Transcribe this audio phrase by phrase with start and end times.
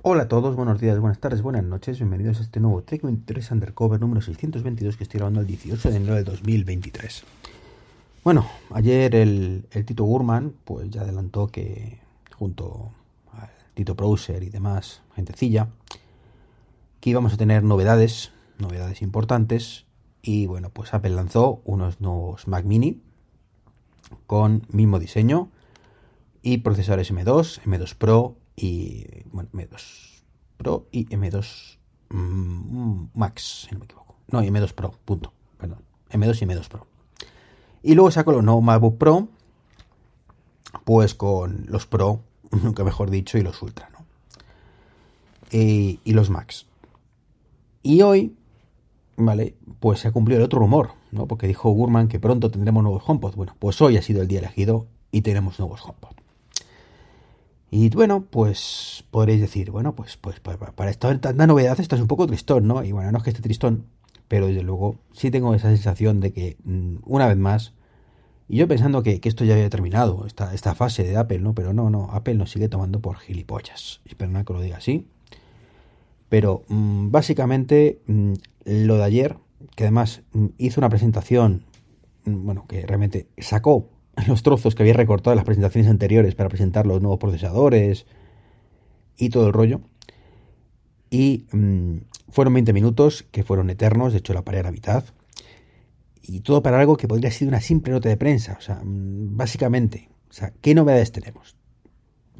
[0.00, 3.50] Hola a todos, buenos días, buenas tardes, buenas noches, bienvenidos a este nuevo Tech 23
[3.50, 7.22] Undercover número 622 que estoy grabando el 18 de enero del 2023.
[8.22, 11.98] Bueno, ayer el, Tito Gurman pues ya adelantó que
[12.34, 12.92] junto
[13.32, 15.68] al Tito Browser y demás gentecilla
[17.00, 19.84] que íbamos a tener novedades, novedades importantes
[20.22, 23.02] y bueno, pues Apple lanzó unos nuevos Mac Mini
[24.26, 25.50] con mismo diseño
[26.40, 30.22] y procesadores M2, M2 Pro y bueno, M2
[30.56, 31.78] Pro y M2
[32.10, 34.16] mm, Max, si no me equivoco.
[34.28, 35.32] No, M2 Pro, punto.
[35.58, 35.82] Perdón.
[36.10, 36.86] M2 y M2 Pro.
[37.82, 39.28] Y luego saco los nuevos MacBook Pro,
[40.84, 42.20] pues con los Pro,
[42.62, 44.04] nunca mejor dicho, y los Ultra, ¿no?
[45.50, 46.66] Y, los Max.
[47.82, 48.34] Y hoy,
[49.16, 49.54] ¿vale?
[49.78, 51.26] Pues se ha cumplido el otro rumor, ¿no?
[51.26, 53.36] Porque dijo Gurman que pronto tendremos nuevos HomePod.
[53.36, 56.13] Bueno, pues hoy ha sido el día elegido y tenemos nuevos HomePod.
[57.76, 62.02] Y bueno, pues podréis decir, bueno, pues, pues, pues para esta tanta novedad esto es
[62.02, 62.84] un poco tristón, ¿no?
[62.84, 63.86] Y bueno, no es que esté tristón,
[64.28, 67.74] pero desde luego sí tengo esa sensación de que mm, una vez más,
[68.48, 71.56] y yo pensando que, esto ya había terminado, esta, esta fase de Apple, ¿no?
[71.56, 74.02] Pero no, no, Apple nos sigue tomando por gilipollas.
[74.16, 75.08] Perdona que lo diga así.
[76.28, 78.34] Pero mm, básicamente mm,
[78.66, 79.36] lo de ayer,
[79.74, 80.22] que además
[80.58, 81.64] hizo una presentación,
[82.24, 83.88] bueno, que realmente sacó
[84.26, 88.06] los trozos que había recortado en las presentaciones anteriores para presentar los nuevos procesadores
[89.16, 89.80] y todo el rollo.
[91.10, 91.98] Y mm,
[92.28, 95.04] fueron 20 minutos que fueron eternos, de hecho la paré a la mitad.
[96.22, 98.56] Y todo para algo que podría ser una simple nota de prensa.
[98.58, 101.56] O sea, mm, básicamente, o sea, ¿qué novedades tenemos?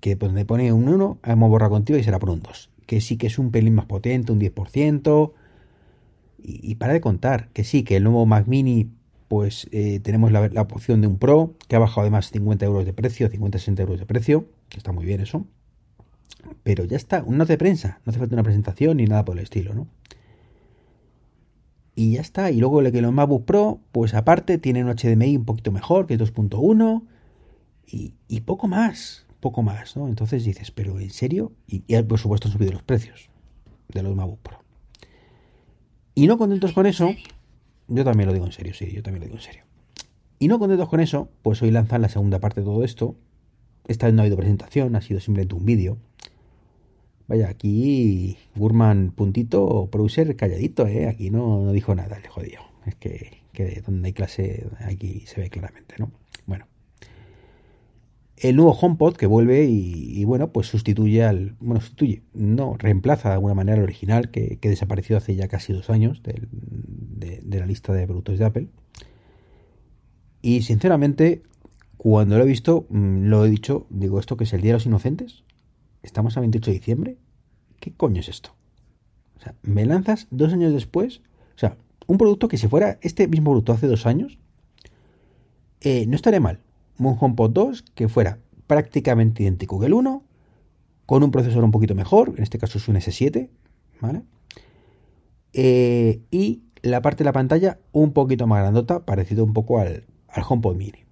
[0.00, 2.70] Que donde pone un 1, hemos borrado contigo y será por un 2.
[2.86, 5.32] Que sí que es un pelín más potente, un 10%.
[6.38, 8.90] Y, y para de contar, que sí, que el nuevo Mac Mini
[9.32, 12.92] pues eh, tenemos la, opción de un Pro, que ha bajado además 50 euros de
[12.92, 15.46] precio, 50-60 euros de precio, que está muy bien eso.
[16.62, 19.38] Pero ya está, una nota de prensa, no hace falta una presentación ni nada por
[19.38, 19.86] el estilo, ¿no?
[21.94, 25.38] Y ya está, y luego el que los MacBook Pro, pues aparte tienen un HDMI
[25.38, 27.02] un poquito mejor, que es 2.1,
[27.86, 30.08] y, poco más, poco más, ¿no?
[30.08, 31.52] Entonces dices, pero ¿en serio?
[31.66, 33.30] Y, y por supuesto han subido los precios
[33.88, 34.58] de los MacBook Pro.
[36.14, 37.14] Y no contentos con eso,
[37.94, 39.64] yo también lo digo en serio, sí, yo también lo digo en serio.
[40.38, 43.16] Y no contentos con eso, pues hoy lanzan la segunda parte de todo esto.
[43.86, 45.98] Esta vez no ha habido presentación, ha sido simplemente un vídeo.
[47.28, 51.06] Vaya, aquí Gurman puntito, producer calladito, ¿eh?
[51.08, 52.60] Aquí no, dijo nada, le jodió.
[52.86, 56.10] Es que, que donde hay clase, aquí se ve claramente, ¿no?
[56.46, 56.71] Bueno.
[58.42, 61.54] El nuevo HomePod que vuelve y, bueno, pues sustituye al...
[61.60, 65.72] Bueno, sustituye, no, reemplaza de alguna manera al original que, que desapareció hace ya casi
[65.72, 68.68] dos años de, la lista de productos de Apple.
[70.42, 71.44] Y sinceramente,
[71.96, 74.78] cuando lo he visto, mm, lo he dicho, digo, ¿esto que es el Día de
[74.78, 75.44] los Inocentes?
[76.02, 77.18] Estamos a 28 de diciembre.
[77.78, 78.56] ¿Qué coño es esto?
[79.36, 81.20] O sea, me lanzas dos años después.
[81.54, 81.76] O sea,
[82.08, 84.40] un producto que si fuera este mismo producto hace dos años,
[85.80, 86.58] eh, no estaría mal.
[86.98, 90.24] Un HomePod 2 que fuera prácticamente idéntico que el 1,
[91.06, 93.48] con un procesador un poquito mejor, en este caso es un S7,
[94.00, 94.22] ¿vale?
[95.52, 100.04] Eh, y la parte de la pantalla un poquito más grandota, parecido un poco al,
[100.28, 101.04] al HomePod Mini.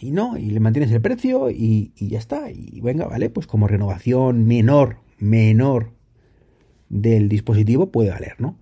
[0.00, 2.50] Y no, y le mantienes el precio y, ya está.
[2.50, 5.92] Y venga, vale, pues como renovación menor, menor
[6.88, 8.58] del dispositivo puede valer, ¿no?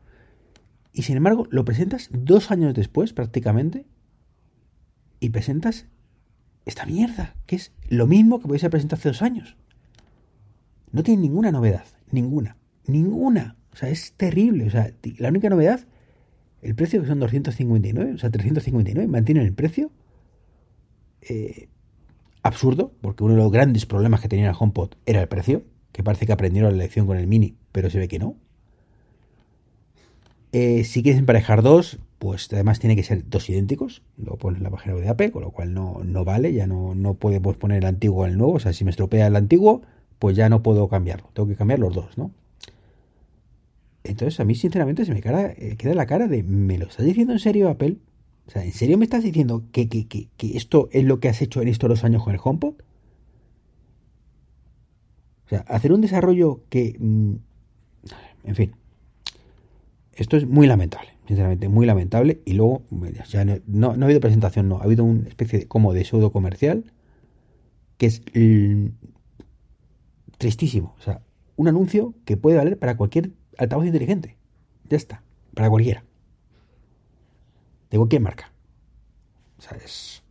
[0.93, 3.85] Y sin embargo, lo presentas dos años después prácticamente
[5.21, 5.87] y presentas
[6.65, 9.57] esta mierda, que es lo mismo que podéis haber presentado hace dos años.
[10.93, 12.57] No tiene ninguna novedad, ninguna,
[12.87, 13.57] ninguna.
[13.73, 14.67] O sea, es terrible.
[14.67, 15.87] O sea, la única novedad,
[16.63, 19.91] el precio que son 259, o sea, 359, mantienen el precio.
[21.23, 21.69] Eh,
[22.43, 26.03] absurdo, porque uno de los grandes problemas que tenía el HomePod era el precio, que
[26.03, 28.37] parece que aprendieron la lección con el Mini, pero se ve que no.
[30.53, 34.03] Eh, si quieres emparejar dos, pues además tiene que ser dos idénticos.
[34.17, 36.95] Lo pones en la página de AP, con lo cual no, no vale, ya no,
[36.95, 37.43] no poner
[37.79, 38.55] el antiguo el nuevo.
[38.55, 39.83] O sea, si me estropea el antiguo,
[40.19, 41.29] pues ya no puedo cambiarlo.
[41.35, 42.31] Tengo que cambiar los dos, ¿no?
[44.05, 47.33] Entonces a mí sinceramente se me eh, queda la cara de, ¿me lo estás diciendo
[47.33, 47.97] en serio Apple?
[48.47, 49.89] O sea, ¿en serio me estás diciendo que,
[50.55, 52.75] esto es lo que has hecho en estos dos años con el HomePod?
[55.47, 56.97] O sea, hacer un desarrollo que...
[56.99, 57.35] Mm,
[58.45, 58.73] en fin.
[60.15, 62.41] Esto es muy lamentable, sinceramente, muy lamentable.
[62.45, 62.83] Y luego,
[63.29, 64.79] ya no, no, ha habido presentación, no.
[64.79, 66.93] Ha habido una especie de, como de pseudo comercial
[67.99, 68.23] que es
[70.39, 70.95] tristísimo.
[70.99, 71.23] O sea,
[71.57, 74.37] un anuncio que puede valer para cualquier altavoz inteligente.
[74.89, 75.23] Ya está.
[75.55, 76.05] Para cualquiera.
[77.91, 78.53] De cualquier marca.
[79.59, 80.23] O sea, es...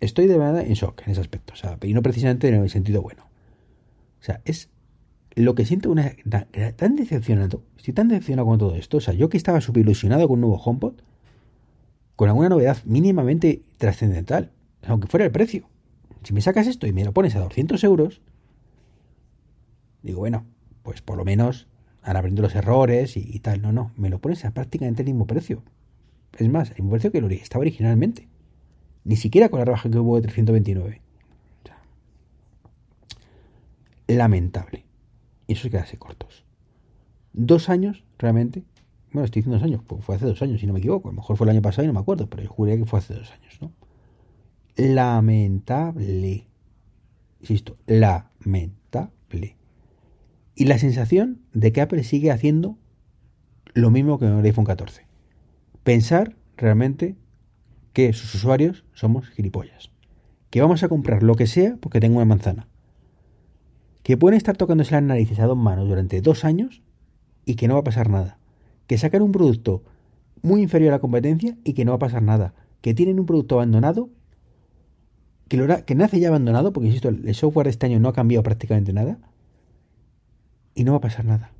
[0.00, 1.52] Estoy de verdad en shock en ese aspecto.
[1.52, 3.24] O sea, y no precisamente en el sentido bueno.
[4.20, 4.70] O sea, es
[5.36, 6.14] lo que siento una
[6.76, 10.26] tan decepcionado, estoy tan decepcionado con todo esto, o sea, yo que estaba súper ilusionado
[10.26, 10.94] con un nuevo HomePod,
[12.16, 14.50] con alguna novedad mínimamente trascendental,
[14.86, 15.68] aunque fuera el precio.
[16.22, 18.22] Si me sacas esto y me lo pones a 200 euros,
[20.02, 20.46] digo, bueno,
[20.82, 21.68] pues por lo menos
[22.02, 23.60] han aprendido los errores y, tal.
[23.60, 25.62] No, no, me lo pones a prácticamente el mismo precio.
[26.38, 28.28] Es más, el mismo precio que lo estaba originalmente.
[29.04, 31.02] Ni siquiera con la rebaja que hubo de 329.
[34.08, 34.85] lamentable.
[35.46, 36.44] Y eso es quedarse cortos.
[37.32, 38.64] Dos años, realmente.
[39.12, 41.08] Bueno, estoy diciendo dos años, pues fue hace dos años, si no me equivoco.
[41.08, 42.84] A lo mejor fue el año pasado y no me acuerdo, pero yo juré que
[42.84, 43.72] fue hace dos años, ¿no?
[44.76, 46.46] Lamentable.
[47.40, 49.56] Insisto, lamentable.
[50.54, 52.78] Y la sensación de que Apple sigue haciendo
[53.74, 55.06] lo mismo que en el iPhone 14.
[55.84, 57.16] Pensar realmente
[57.92, 59.90] que sus usuarios somos gilipollas.
[60.50, 62.68] Que vamos a comprar lo que sea porque tengo una manzana
[64.06, 66.80] que pueden estar tocándose las narices a dos manos durante dos años
[67.44, 68.38] y que no va a pasar nada.
[68.86, 69.82] Que sacan un producto
[70.42, 72.54] muy inferior a la competencia y que no va a pasar nada.
[72.82, 74.08] Que tienen un producto abandonado,
[75.48, 78.12] que, lo, que nace ya abandonado, porque insisto, el software de este año no ha
[78.12, 79.18] cambiado prácticamente nada,
[80.76, 81.50] y no va a pasar nada.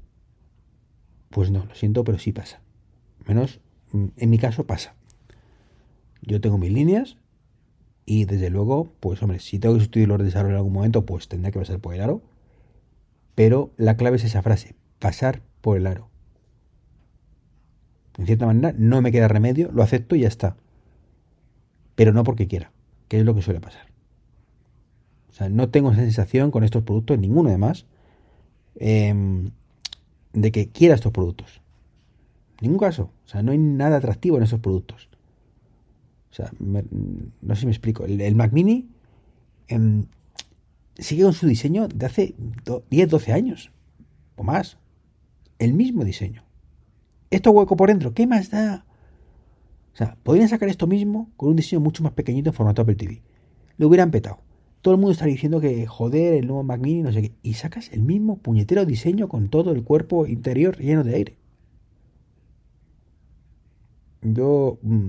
[1.31, 2.61] Pues no, lo siento, pero sí pasa.
[3.27, 3.59] Menos
[3.91, 4.95] mm, en mi caso pasa.
[6.23, 7.17] Yo tengo mis líneas
[8.05, 11.27] y desde luego, pues hombre, si tengo que sustituir los desarrollos en algún momento, pues
[11.27, 12.23] tendrá que pasar por el aro
[13.37, 16.09] pero la clave es esa frase, pasar por el aro.
[18.17, 20.57] En cierta manera, no me queda remedio, lo acepto y ya está.
[21.95, 22.73] Pero no porque quiera,
[23.09, 23.87] que es lo que suele pasar.
[25.29, 27.85] O sea, no tengo esa sensación con estos productos, ninguno además,
[28.77, 29.51] em,
[30.33, 31.61] de que quiera estos productos.
[32.63, 33.11] ningún caso.
[33.27, 35.11] O sea, no hay nada atractivo en esos productos.
[36.31, 38.07] O sea, no sé si me explico.
[38.07, 38.89] El, Mac Mini
[39.69, 40.07] em,
[40.99, 42.35] sigue con su diseño de hace
[42.91, 43.73] 10, 12 años
[44.37, 44.79] o más.
[45.59, 46.45] El mismo diseño.
[47.31, 48.85] Esto hueco por dentro, ¿qué más da?
[49.95, 52.97] O sea, podrían sacar esto mismo con un diseño mucho más pequeñito en formato Apple
[52.97, 53.23] TV.
[53.79, 54.41] Lo hubieran petado.
[54.83, 57.33] Todo el mundo está diciendo que joder, el nuevo Mac Mini, no sé qué.
[57.43, 61.39] Y sacas el mismo puñetero diseño con todo el cuerpo interior lleno de aire.
[64.23, 65.09] Yo mm,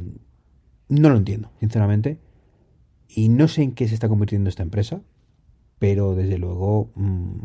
[0.90, 2.18] no lo entiendo, sinceramente.
[3.10, 5.02] Y no sé en qué se está convirtiendo esta empresa
[5.80, 7.44] pero desde luego mm,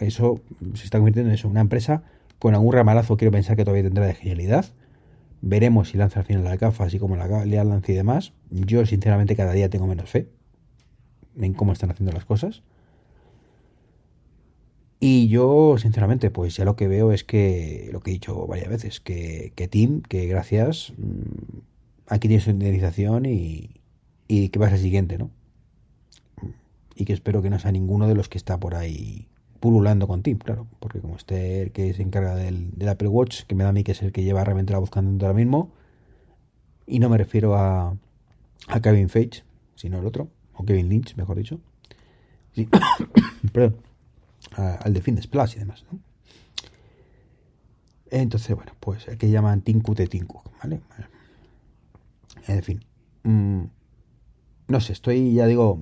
[0.00, 0.40] eso
[0.74, 2.02] se está convirtiendo en eso, una empresa
[2.38, 4.66] con algún ramalazo quiero pensar que todavía tendrá de genialidad.
[5.40, 8.32] Veremos si lanza al final la gafa, así como la lance y demás.
[8.50, 10.28] Yo, sinceramente, cada día tengo menos fe
[11.40, 12.62] en cómo están haciendo las cosas.
[15.00, 18.68] Y yo, sinceramente, pues ya lo que veo es que, lo que he dicho varias
[18.68, 21.58] veces, que, que Tim, que gracias, mm,
[22.08, 23.80] aquí tienes su indemnización y,
[24.28, 25.30] y que pasa el siguiente, ¿no?
[26.94, 29.28] Y que espero que no sea ninguno de los que está por ahí
[29.60, 33.64] pululando con Tim, claro, porque como este que se encarga del, Apple Watch, que me
[33.64, 35.72] da a mí que es el que lleva realmente la voz cantante ahora mismo,
[36.86, 37.96] y no me refiero a,
[38.68, 39.42] a Kevin Feige,
[39.74, 41.60] sino el otro, o Kevin Lynch, mejor dicho,
[42.52, 42.68] sí.
[43.52, 43.76] perdón,
[44.56, 45.98] al de Plus y demás, ¿no?
[48.10, 50.80] Entonces, bueno, pues el que llaman Tinku de Tinku, ¿vale?
[52.46, 52.84] En fin,
[53.22, 53.62] mm,
[54.68, 55.80] no sé, estoy, ya digo,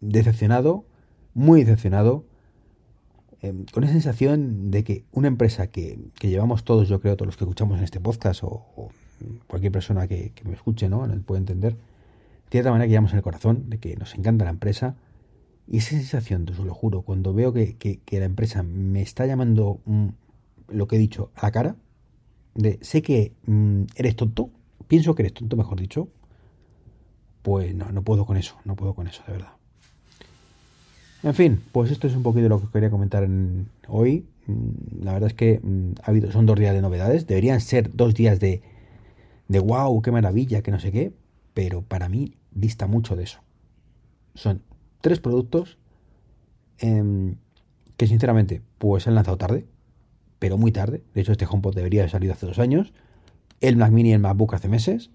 [0.00, 0.84] decepcionado,
[1.34, 2.24] muy decepcionado,
[3.42, 7.36] em, con esa sensación de que una empresa que, llevamos todos, yo creo, todos los
[7.36, 8.90] que escuchamos en este podcast o,
[9.46, 11.06] cualquier persona que, me escuche, ¿no?
[11.26, 14.50] puede entender, de cierta manera que llevamos en el corazón, de que nos encanta la
[14.50, 14.96] empresa.
[15.68, 20.08] Y esa sensación, te lo juro, cuando veo que, la empresa me está llamando mm,
[20.68, 21.76] lo que he dicho a la cara,
[22.54, 24.50] de sé que mm, eres tonto,
[24.88, 26.08] pienso que eres tonto, mejor dicho,
[27.42, 29.59] pues no, no puedo con eso, no puedo con eso, de verdad.
[31.22, 33.28] En fin, pues esto es un poquito lo que quería comentar
[33.88, 34.26] hoy.
[34.46, 37.26] Mm, la verdad es que mm, ha habido, son dos días de novedades.
[37.26, 38.62] Deberían ser dos días de,
[39.48, 41.12] de wow, qué maravilla, que no sé qué.
[41.52, 43.40] Pero para mí dista mucho de eso.
[44.34, 44.62] Son
[45.00, 45.78] tres productos
[46.78, 47.36] em,
[47.96, 49.66] que sinceramente pues han lanzado tarde,
[50.38, 51.02] pero muy tarde.
[51.14, 52.92] De hecho este HomePod debería haber salido hace dos años.
[53.60, 55.10] El Mac Mini y el MacBook hace meses.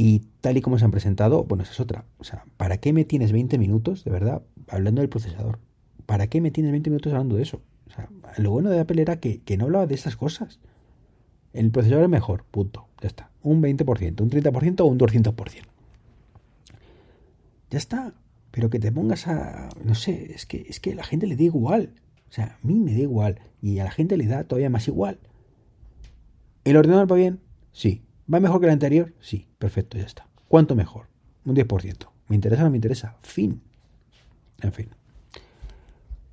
[0.00, 2.04] Y tal y como se han presentado, bueno, esa es otra.
[2.18, 5.58] O sea, ¿para qué me tienes 20 minutos, de verdad, hablando del procesador?
[6.06, 7.62] ¿Para qué me tienes 20 minutos hablando de eso?
[7.88, 10.60] O sea, lo bueno de Apple era que, no hablaba de esas cosas.
[11.52, 12.86] El procesador es mejor, punto.
[13.02, 13.32] Ya está.
[13.42, 15.64] Un 20%, un 30% o un 200%.
[17.70, 18.14] Ya está.
[18.52, 19.68] Pero que te pongas a...
[19.82, 21.94] No sé, es que, es que a la gente le da igual.
[22.30, 23.40] O sea, a mí me da igual.
[23.60, 25.18] Y a la gente le da todavía más igual.
[26.62, 27.40] ¿El ordenador va bien?
[27.72, 28.04] Sí.
[28.32, 29.14] ¿Va mejor que el anterior?
[29.20, 30.26] Sí, perfecto, ya está.
[30.48, 31.06] ¿Cuánto mejor?
[31.44, 32.08] Un 10%.
[32.28, 33.16] ¿Me interesa o no me interesa?
[33.20, 33.62] Fin.
[34.60, 34.88] En fin.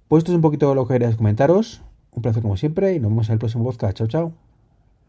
[0.08, 1.82] Pues esto es un poquito lo que quería comentaros.
[2.12, 3.98] Un placer como siempre y nos vemos en el próximo podcast.
[3.98, 4.45] Chao, chao.